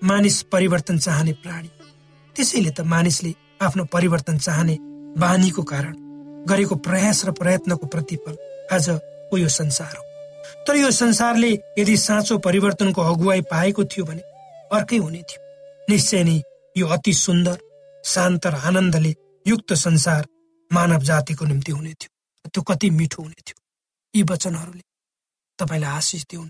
मानिस 0.03 0.41
परिवर्तन 0.53 0.97
चाहने 0.97 1.33
प्राणी। 1.43 1.69
त्यसैले 2.35 2.71
त 2.77 2.81
मानिसले 2.93 3.31
आफ्नो 3.61 3.83
परिवर्तन 3.93 4.37
चाहने 4.37 4.75
बानीको 5.17 5.63
कारण 5.63 5.95
गरेको 6.49 6.75
प्रयास 6.75 7.25
र 7.25 7.31
प्रयत्नको 7.31 7.87
प्रतिफल 7.87 8.37
आजको 8.71 9.37
यो 9.37 9.49
संसार 9.49 9.95
हो। 9.97 10.03
तर 10.67 10.75
यो 10.75 10.91
संसारले 10.91 11.51
यदि 11.79 11.97
साँचो 11.97 12.37
परिवर्तनको 12.37 13.01
अगुवाई 13.01 13.41
पाएको 13.41 13.83
थियो 13.83 14.05
भने 14.05 14.21
अर्कै 14.71 14.97
हुने 14.97 15.21
थियो। 15.21 15.41
निश्चय 15.89 16.23
नै 16.23 16.41
यो 16.77 16.87
अति 16.87 17.13
सुन्दर 17.13 17.57
शान्त 18.03 18.47
र 18.47 18.55
आनन्दले 18.55 19.15
युक्त 19.45 19.73
संसार 19.73 20.27
मानव 20.71 21.01
जातिको 21.03 21.45
निम्ति 21.45 21.71
हुने 21.71 21.93
थियो। 21.93 22.49
त्यो 22.49 22.61
कति 22.63 22.89
मिठो 22.89 23.21
हुने 23.23 23.41
थियो। 23.47 23.59
यी 24.15 24.23
वचनहरूले 24.23 24.83
तपाईँलाई 25.59 25.91
आशिष 25.91 26.23
दिउन्। 26.31 26.49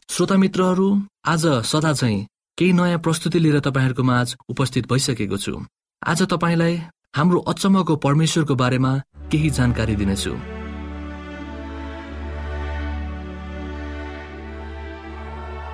श्रोता 0.09 0.35
मित्रहरू 0.37 0.87
आज 1.25 1.45
सदा 1.65 1.91
चाहिँ 1.93 2.25
केही 2.57 2.73
नयाँ 2.73 2.99
प्रस्तुति 2.99 3.39
लिएर 3.39 3.59
तपाईँहरूको 3.59 4.03
माझ 4.03 4.35
उपस्थित 4.49 4.87
भइसकेको 4.89 5.37
छु। 5.37 5.53
आज 6.01 6.21
तपाईँलाई 6.23 6.75
हाम्रो 7.15 7.39
अचम्मको 7.47 7.95
परमेश्वरको 7.95 8.55
बारेमा 8.55 8.91
केही 9.31 9.49
जानकारी 9.49 9.95
दिनेछु। 9.95 10.33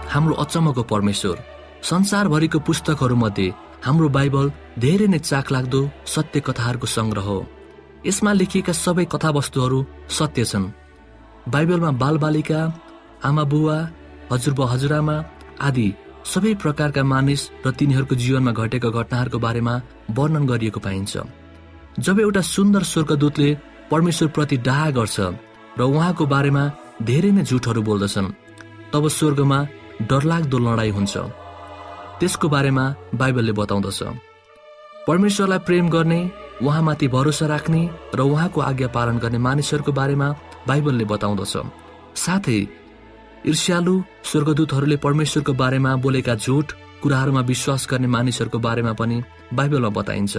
हाम्रो 0.08 0.34
अचम्मको 0.36 0.84
परमेश्वर 0.86 1.44
संसारभरिको 1.84 2.60
पुस्तकहरूमध्ये 2.62 3.54
हाम्रो 3.84 4.10
बाइबल 4.10 4.52
धेरै 4.80 5.08
नै 5.08 5.20
चाखलाग्दो 5.20 5.82
सत्य 6.06 6.40
कथाहरूको 6.48 6.88
सङ्ग्रह 6.88 7.26
हो। 7.26 7.40
यसमा 8.06 8.32
लेखिएका 8.34 8.74
सबै 8.86 9.06
कथावस्तुहरू 9.12 9.86
सत्य 10.14 10.46
छन्। 10.46 10.74
बाइबलमा 11.50 11.92
बालबालिका 12.02 12.62
आमा 13.26 13.44
बुवा 13.52 13.78
हजुरबा 14.32 14.66
हजुरआमा 14.74 15.16
आदि 15.68 15.88
सबै 16.34 16.54
प्रकारका 16.64 17.04
मानिस 17.14 17.42
र 17.66 17.72
तिनीहरूको 17.80 18.16
जीवनमा 18.24 18.52
घटेका 18.62 18.90
घटनाहरूको 19.00 19.40
बारेमा 19.46 19.74
वर्णन 20.18 20.44
गरिएको 20.52 20.80
पाइन्छ। 20.86 21.14
जब 22.06 22.20
एउटा 22.20 22.42
सुन्दर 22.56 22.84
स्वर्गदूतले 22.92 23.50
परमेश्वरप्रति 23.92 24.58
डाह 24.68 24.90
गर्छ 24.98 25.18
र 25.80 25.82
उहाँको 25.82 26.26
बारेमा 26.34 26.64
धेरै 27.10 27.32
नै 27.32 27.44
झुटहरू 27.50 27.82
बोल्दछन् 27.90 28.34
तब 28.94 29.04
स्वर्गमा 29.18 29.60
डरलाग्दो 30.10 30.58
लडाईँ 30.60 30.96
हुन्छ। 30.98 31.16
त्यसको 32.20 32.48
बारेमा 32.50 32.86
बाइबलले 33.16 33.54
बताउँदछ। 33.60 34.00
परमेश्वरलाई 35.08 35.60
प्रेम 35.68 35.86
गर्ने 35.90 36.20
उहाँमाथि 36.66 37.08
भरोसा 37.16 37.46
राख्ने 37.48 37.82
र 38.16 38.20
उहाँको 38.28 38.60
आज्ञा 38.62 38.88
पालन 38.98 39.18
गर्ने 39.24 39.40
मानिसहरूको 39.48 39.92
बारेमा 40.00 40.28
बाइबलले 40.68 41.06
बताउँदछ। 41.14 41.54
साथै 42.24 42.60
ईर्ष्यालु 43.48 43.94
स्वर्गदूतहरूले 44.24 44.96
परमेश्वरको 44.98 45.54
बारेमा 45.54 45.96
बोलेका 45.96 46.36
झुट 46.36 46.72
कुराहरूमा 47.02 47.42
विश्वास 47.42 47.88
गर्ने 47.92 48.08
मानिसहरूको 48.08 48.60
बारेमा 48.60 48.94
पनि 48.94 49.22
बाइबलमा 49.54 49.90
बताइन्छ। 49.90 50.38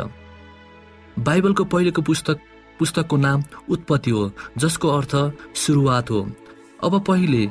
बाइबलको 1.19 1.65
पहिलेको 1.65 2.03
पुस्तक 2.03 2.39
पुस्तकको 2.79 3.17
नाम 3.17 3.43
उत्पत्ति 3.69 4.11
हो 4.11 4.31
जसको 4.59 4.89
अर्थ 4.89 5.13
सुरुवात 5.57 6.11
हो। 6.11 6.21
अब 6.85 7.01
पहिले 7.05 7.43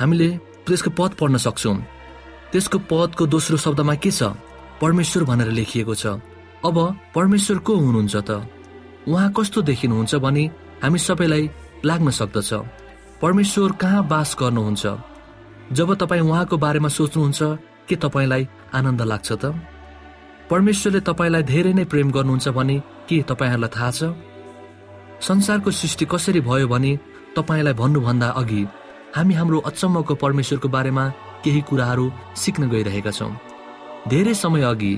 हामीले 0.00 0.28
त्यसको 0.66 0.90
पद 0.90 1.14
पढ्न 1.20 1.36
सक्छौँ। 1.36 1.76
त्यसको 2.52 2.78
पदको 2.90 3.26
दोस्रो 3.26 3.56
शब्दमा 3.56 3.94
के 3.94 4.10
छ? 4.10 4.22
परमेश्वर 4.82 5.24
भनेर 5.24 5.50
लेखिएको 5.50 5.94
छ। 5.94 6.06
अब 6.66 6.76
परमेश्वर 7.14 7.58
को 7.58 7.76
हुनुहुन्छ 7.76 8.16
त? 8.16 8.30
उहाँ 9.08 9.32
कस्तो 9.36 9.62
देखिनुहुन्छ 9.62 10.14
भने 10.14 10.44
हामी 10.82 10.98
सबैलाई 10.98 11.50
लाग्न 11.84 12.10
सक्दछ। 12.10 12.50
परमेश्वर 13.22 13.72
कहाँ 13.72 14.06
बास 14.08 14.36
गर्नुहुन्छ? 14.40 14.86
जब 15.72 15.94
तपाईँ 15.94 16.20
उहाँको 16.20 16.56
बारेमा 16.58 16.88
सोच्नुहुन्छ 16.88 17.42
के 17.88 17.96
तपाईँलाई 17.96 18.48
आनन्द 18.74 19.02
लाग्छ 19.02 19.32
त? 19.32 19.54
परमेश्वरले 20.50 21.00
तपाईँलाई 21.00 21.42
धेरै 21.42 21.72
नै 21.72 21.84
प्रेम 21.84 22.10
गर्नुहुन्छ 22.10 22.48
भने 22.48 22.76
के 23.06 23.22
तपाईँहरूलाई 23.22 23.70
थाहा 23.70 23.90
छ? 23.90 24.02
संसारको 25.22 25.70
सृष्टि 25.70 26.04
कसरी 26.10 26.40
भयो 26.40 26.66
भने 26.66 26.98
तपाईँलाई 27.38 27.74
भन्नुभन्दा 27.78 28.28
अघि 28.42 28.62
हामी 29.14 29.34
हाम्रो 29.34 29.58
अचम्मको 29.70 30.14
परमेश्वरको 30.18 30.68
बारेमा 30.68 31.04
केही 31.46 31.60
कुराहरू 31.70 32.10
सिक्न 32.34 32.68
गइरहेका 32.74 33.10
छौँ। 33.10 33.38
धेरै 34.10 34.34
समय 34.34 34.62
अघि 34.66 34.94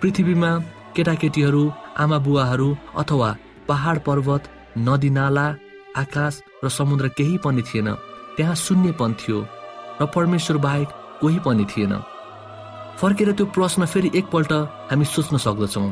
पृथ्वीमा 0.00 0.50
केटाकेटीहरू 0.96 1.62
आमा 2.00 2.18
बुवाहरू 2.18 2.68
अथवा 2.96 3.36
पहाड 3.68 3.96
पर्वत 4.08 4.42
नदी 4.88 5.10
नाला 5.10 5.46
आकाश 5.96 6.42
र 6.64 6.68
समुद्र 6.68 7.08
केही 7.08 7.36
पनि 7.38 7.62
थिएन। 7.62 7.88
त्यहाँ 8.36 8.54
शून्यपन 8.56 9.12
थियो 9.20 9.38
र 10.00 10.06
परमेश्वर 10.14 10.56
बाहेक 10.58 10.88
कोही 11.20 11.38
पनि 11.46 11.64
थिएन। 11.64 11.94
फर्केर 12.98 13.32
त्यो 13.32 13.46
प्रश्न 13.46 13.86
फेरि 13.86 14.10
एकपल्ट 14.14 14.52
हामी 14.90 15.04
सोच्न 15.04 15.36
सक्दछौँ। 15.38 15.88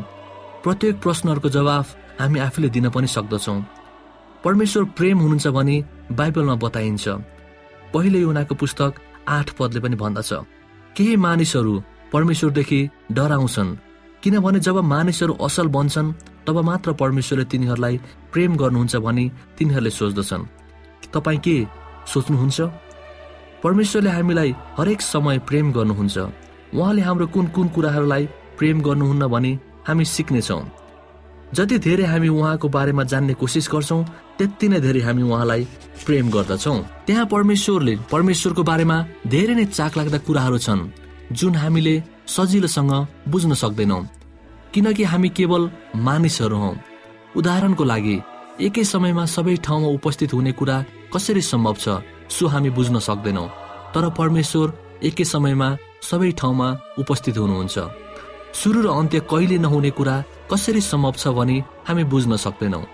प्रत्येक 0.64 1.00
प्रश्नहरूको 1.02 1.48
जवाफ 1.48 1.86
हामी 2.20 2.38
आफूले 2.40 2.68
दिन 2.68 2.88
पनि 2.90 3.06
सक्दछौँ। 3.06 3.58
परमेश्वर 4.44 4.84
प्रेम 4.96 5.18
हुनुहुन्छ 5.18 5.46
भने 5.48 5.76
बाइबलमा 6.12 6.54
बताइन्छ। 6.64 7.08
पहिले 7.94 8.22
उनीहरूको 8.24 8.54
पुस्तक 8.54 8.92
आठ 9.28 9.50
पदले 9.58 9.80
पनि 9.80 9.96
भन्दछ 9.96 10.30
केही 10.96 11.16
मानिसहरू 11.16 11.74
परमेश्वरदेखि 12.12 12.80
डराउँछन् 13.12 13.76
किनभने 14.22 14.58
जब 14.60 14.76
मानिसहरू 14.84 15.34
असल 15.46 15.66
बन्छन् 15.68 16.14
तब 16.46 16.58
मात्र 16.64 16.92
परमेश्वरले 17.02 17.44
तिनीहरूलाई 17.50 17.96
प्रेम 18.32 18.56
गर्नुहुन्छ 18.56 18.96
भने 18.96 19.24
तिनीहरूले 19.58 19.90
सोच्दछन्। 19.90 20.48
तपाईँ 21.14 21.40
के 21.46 21.56
सोच्नुहुन्छ? 22.12 22.60
परमेश्वरले 23.62 24.10
हामीलाई 24.10 24.50
हरेक 24.78 25.00
समय 25.02 25.38
प्रेम 25.48 25.72
गर्नुहुन्छ। 25.72 26.16
उहाँले 26.74 27.02
हाम्रो 27.02 27.26
कुन 27.34 27.46
कुन 27.54 27.68
कुराहरूलाई 27.74 28.24
प्रेम 28.58 28.80
गर्नुहुन्न 28.80 29.26
भने 29.26 29.52
हामी 29.86 30.04
सिक्नेछौँ। 30.06 30.62
जति 31.54 31.78
धेरै 31.78 32.04
हामी 32.04 32.28
उहाँको 32.28 32.68
बारेमा 32.68 33.02
जान्ने 33.10 33.34
कोसिस 33.34 33.68
गर्छौँ 33.72 34.02
त्यति 34.38 34.68
नै 34.68 34.80
धेरै 34.80 35.00
हामी 35.00 35.22
उहाँलाई 35.22 35.62
प्रेम 36.06 36.30
गर्दछौँ। 36.30 36.78
त्यहाँ 37.06 37.26
परमेश्वरले 37.26 37.94
परमेश्वरको 38.12 38.62
बारेमा 38.62 38.96
धेरै 39.26 39.54
नै 39.54 39.64
चाक 39.70 39.92
लाग्दा 39.98 40.18
कुराहरू 40.26 40.58
छन् 40.58 40.90
जुन 41.32 41.54
हामीले 41.54 41.94
सजिलोसँग 42.26 42.92
बुझ्न 43.30 43.54
सक्दैनौँ। 43.54 44.02
किनकि 44.74 45.04
हामी 45.04 45.28
केवल 45.28 45.62
मानिसहरू 46.06 46.56
हौ। 46.56 46.72
उदाहरणको 47.36 47.84
लागि 47.84 48.16
एकै 48.66 48.84
समयमा 48.84 49.24
सबै 49.26 49.56
ठाउँमा 49.64 49.88
उपस्थित 49.98 50.32
हुने 50.34 50.52
कुरा 50.58 50.76
कसरी 51.14 51.42
सम्भव 51.42 51.74
छ 51.82 51.86
सो 52.34 52.46
हामी 52.52 52.70
बुझ्न 52.70 52.98
सक्दैनौँ। 52.98 53.48
तर 53.94 54.04
परमेश्वर 54.18 54.68
एकै 55.08 55.24
समयमा 55.24 55.68
सबै 56.02 56.30
ठाउँमा 56.40 56.68
उपस्थित 56.98 57.36
हुनुहुन्छ। 57.38 57.76
सुरु 58.60 58.78
र 58.82 58.88
अन्त्य 58.88 59.20
कहिले 59.30 59.58
नहुने 59.58 59.90
कुरा 59.90 60.16
कसरी 60.52 60.80
सम्भव 60.80 61.14
छ 61.20 61.28
भने 61.36 61.56
हामी 61.88 62.04
बुझ्न 62.12 62.36
सक्दैनौँ। 62.36 62.84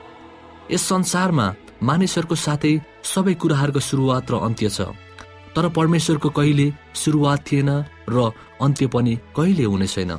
यस 0.71 0.83
संसारमा 0.83 1.47
मानिसहरूको 1.83 2.37
साथै 2.47 2.73
सबै 3.05 3.35
कुराहरूको 3.35 3.81
सुरुवात 3.81 4.31
र 4.31 4.35
अन्त्य 4.47 4.69
छ। 4.69 4.81
तर 5.55 5.69
परमेश्वरको 5.69 6.29
कहिले 6.39 6.67
सुरुवात 6.95 7.41
थिएन 7.47 7.71
र 8.09 8.17
अन्त्य 8.63 8.87
पनि 8.95 9.13
कहिले 9.37 9.65
हुने 9.65 9.87
छैन। 9.87 10.13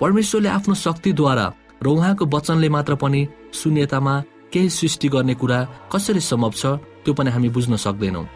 परमेश्वरले 0.00 0.48
आफ्नो 0.48 0.74
शक्तिद्वारा 0.74 1.46
र 1.82 1.86
उहाँको 1.86 2.24
वचनले 2.26 2.68
मात्र 2.68 2.94
पनि 2.94 3.26
शून्यतामा 3.54 4.14
केही 4.52 4.68
सृष्टि 4.70 5.08
गर्ने 5.08 5.34
कुरा 5.34 5.58
कसरी 5.92 6.20
सम्भव 6.20 6.52
छ 6.54 6.66
त्यो 7.04 7.14
पनि 7.14 7.30
हामी 7.30 7.48
बुझ्न 7.50 7.76
सक्दैनौँ। 7.76 8.26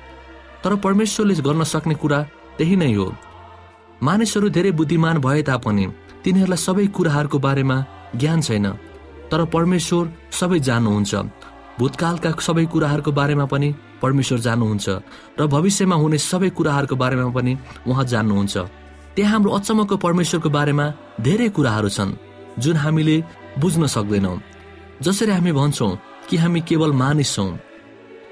तर 0.64 0.75
परमेश्वरले 0.85 1.35
गर्न 1.46 1.62
सक्ने 1.64 1.94
कुरा 1.94 2.18
त्यही 2.59 2.77
नै 2.77 2.92
हो। 2.94 3.07
मानिसहरू 4.03 4.48
धेरै 4.51 4.70
बुद्धिमान 4.79 5.18
भए 5.22 5.42
तापनि 5.42 5.87
तिनीहरूलाई 6.25 6.64
सबै 6.66 6.87
कुराहरूको 6.96 7.38
बारेमा 7.38 7.77
ज्ञान 8.16 8.40
छैन। 8.42 8.66
तर 9.31 9.44
परमेश्वर 9.55 10.05
सबै 10.31 10.59
जान्नुहुन्छ। 10.59 11.14
भूतकालका 11.79 12.31
सबै 12.42 12.64
कुराहरूको 12.72 13.11
बारेमा 13.18 13.46
पनि 13.46 13.68
परमेश्वर 14.03 14.38
जान्नुहुन्छ 14.46 14.87
र 15.38 15.46
भविष्यमा 15.46 15.96
हुने 15.96 16.18
सबै 16.18 16.51
कुराहरूको 16.59 16.96
बारेमा 16.96 17.31
पनि 17.31 17.53
उहाँ 17.87 18.05
जान्नुहुन्छ। 18.05 18.57
त्यहाँ 19.16 19.33
हाम्रो 19.33 19.51
अचम्मको 19.53 19.96
परमेश्वरको 20.05 20.51
बारेमा 20.51 20.87
धेरै 21.20 21.48
कुराहरू 21.57 21.88
छन् 21.88 22.16
जुन 22.59 22.77
हामीले 22.77 23.16
बुझ्न 23.61 23.87
सक्दैनौँ। 23.87 24.40
जसरी 25.03 25.33
हामी 25.33 25.53
भन्छौँ 25.53 25.98
कि 26.29 26.37
हामी 26.37 26.61
केवल 26.68 26.92
मानिस 26.96 27.35
छौँ 27.35 27.51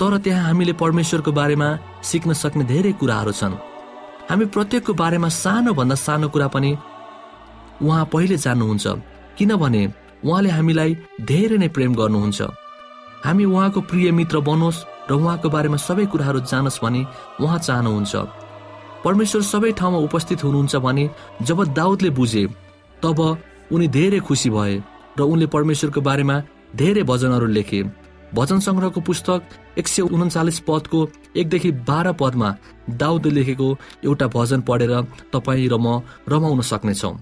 तर 0.01 0.17
त्यहाँ 0.25 0.45
हामीले 0.45 0.73
परमेश्वरको 0.83 1.33
बारेमा 1.33 1.69
सिक्न 2.03 2.33
सक्ने 2.33 2.65
धेरै 2.73 2.93
कुराहरू 3.01 3.33
छन्। 3.33 3.61
हामी 4.31 4.45
प्रत्येकको 4.55 4.93
बारेमा 5.03 5.29
सानोभन्दा 5.29 5.97
सानो 6.07 6.29
कुरा 6.33 6.49
पनि 6.55 6.71
उहाँ 7.85 8.05
पहिले 8.13 8.37
जान्नुहुन्छ 8.37 8.87
किनभने 9.39 9.83
उहाँले 10.25 10.51
हामीलाई 10.57 10.97
धेरै 11.29 11.57
नै 11.61 11.69
प्रेम 11.77 11.93
गर्नुहुन्छ। 12.01 12.41
हामी 13.25 13.45
उहाँको 13.45 13.81
प्रिय 13.91 14.11
मित्र 14.19 14.41
बनोस् 14.49 14.85
र 15.09 15.13
उहाँको 15.13 15.49
बारेमा 15.55 15.77
सबै 15.77 16.05
कुराहरू 16.13 16.41
जानोस् 16.51 16.81
भने 16.85 17.01
उहाँ 17.45 17.59
चाहनुहुन्छ। 17.67 18.15
परमेश्वर 19.05 19.43
सबै 19.43 19.73
ठाउँमा 19.73 19.99
उपस्थित 19.99 20.45
हुनुहुन्छ 20.45 20.77
भने 20.77 21.09
जब 21.43 21.65
दाउदले 21.75 22.11
बुझे 22.19 22.45
तब 23.03 23.21
उनी 23.73 23.87
धेरै 23.89 24.21
खुसी 24.21 24.51
भए 24.51 24.75
र 25.19 25.21
उनले 25.25 25.47
परमेश्वरको 25.55 26.01
बारेमा 26.01 26.37
धेरै 26.77 27.03
भजनहरू 27.03 27.47
लेखे। 27.57 27.81
भजन 28.35 28.59
सङ्ग्रहको 28.61 29.01
पुस्तक 29.01 29.41
एक 29.79 29.89
सय 29.89 30.03
उन्चालिस 30.15 30.59
पदको 30.69 30.99
एकदेखि 31.37 31.71
बाह्र 31.89 32.13
पदमा 32.21 32.49
दाउदले 33.01 33.35
लेखेको 33.35 33.69
एउटा 34.05 34.27
भजन 34.37 34.61
पढेर 34.69 34.93
तपाईँ 35.33 35.69
र 35.73 35.75
म 35.77 36.05
रमाउन 36.29 36.61
सक्नेछौँ। 36.71 37.15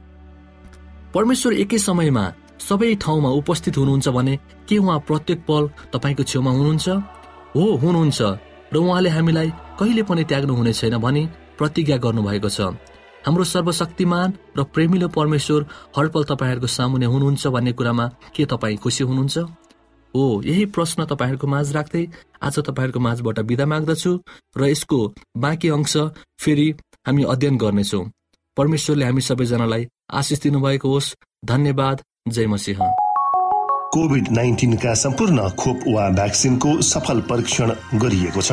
परमेश्वर 1.14 1.52
एकै 1.62 1.78
समयमा 1.78 2.24
सबै 2.60 2.94
ठाउँमा 3.02 3.30
उपस्थित 3.40 3.78
हुनुहुन्छ 3.78 4.08
भने 4.10 4.34
के 4.68 4.76
उहाँ 4.78 4.98
प्रत्येक 5.08 5.38
पल 5.48 5.62
तपाईँको 5.94 6.22
छेउमा 6.30 6.50
हुनुहुन्छ? 6.50 6.88
हो 7.54 7.64
हुनुहुन्छ 7.82 8.20
र 8.72 8.76
उहाँले 8.76 9.10
हामीलाई 9.16 9.48
कहिले 9.78 10.02
पनि 10.02 10.24
त्याग्नु 10.30 10.52
हुने 10.54 10.72
छैन 10.72 10.96
भनी 10.98 11.22
प्रतिज्ञा 11.58 11.96
गर्नुभएको 11.96 12.48
छ। 12.48 12.60
हाम्रो 13.26 13.44
सर्वशक्तिमान 13.44 14.32
र 14.58 14.62
प्रेमिलो 14.64 15.08
परमेश्वर 15.08 15.66
हरपल 15.96 16.24
तपाईँहरूको 16.24 16.66
सामुने 16.66 17.06
हुनुहुन्छ 17.06 17.46
भन्ने 17.46 17.72
कुरामा 17.72 18.06
के 18.34 18.44
तपाईँ 18.46 18.76
खुसी 18.76 19.04
हुनुहुन्छ? 19.04 19.38
हो 20.14 20.24
यही 20.44 20.64
प्रश्न 20.66 21.04
तपाईँहरूको 21.04 21.46
माझ 21.46 21.66
राख्दै 21.72 22.04
आज 22.42 22.58
तपाईँहरूको 22.58 23.00
माझबाट 23.00 23.40
बिदा 23.40 23.66
माग्दछु 23.66 24.12
र 24.56 24.64
यसको 24.64 24.98
बाँकी 25.36 25.68
अंश 25.68 25.96
फेरि 26.40 26.68
हामी 27.06 27.22
अध्ययन 27.24 27.56
गर्नेछौँ। 27.56 28.04
परमेश्वरले 28.56 29.04
हामी 29.04 29.20
सबैजनालाई 29.20 29.86
आशिष 30.10 30.40
दिनुभएको 30.40 30.88
होस्। 30.88 31.14
धन्यवाद। 31.44 32.02
जय 32.28 32.46
मसिंह। 32.46 32.78
कोभिड 33.92 34.26
नाइन्टिनका 34.32 34.94
सम्पूर्ण 34.94 35.48
खोप 35.50 35.80
वा 35.88 36.08
भ्याक्सिनको 36.10 36.80
सफल 36.82 37.20
परीक्षण 37.20 37.72
गरिएको 37.94 38.42
छ। 38.42 38.52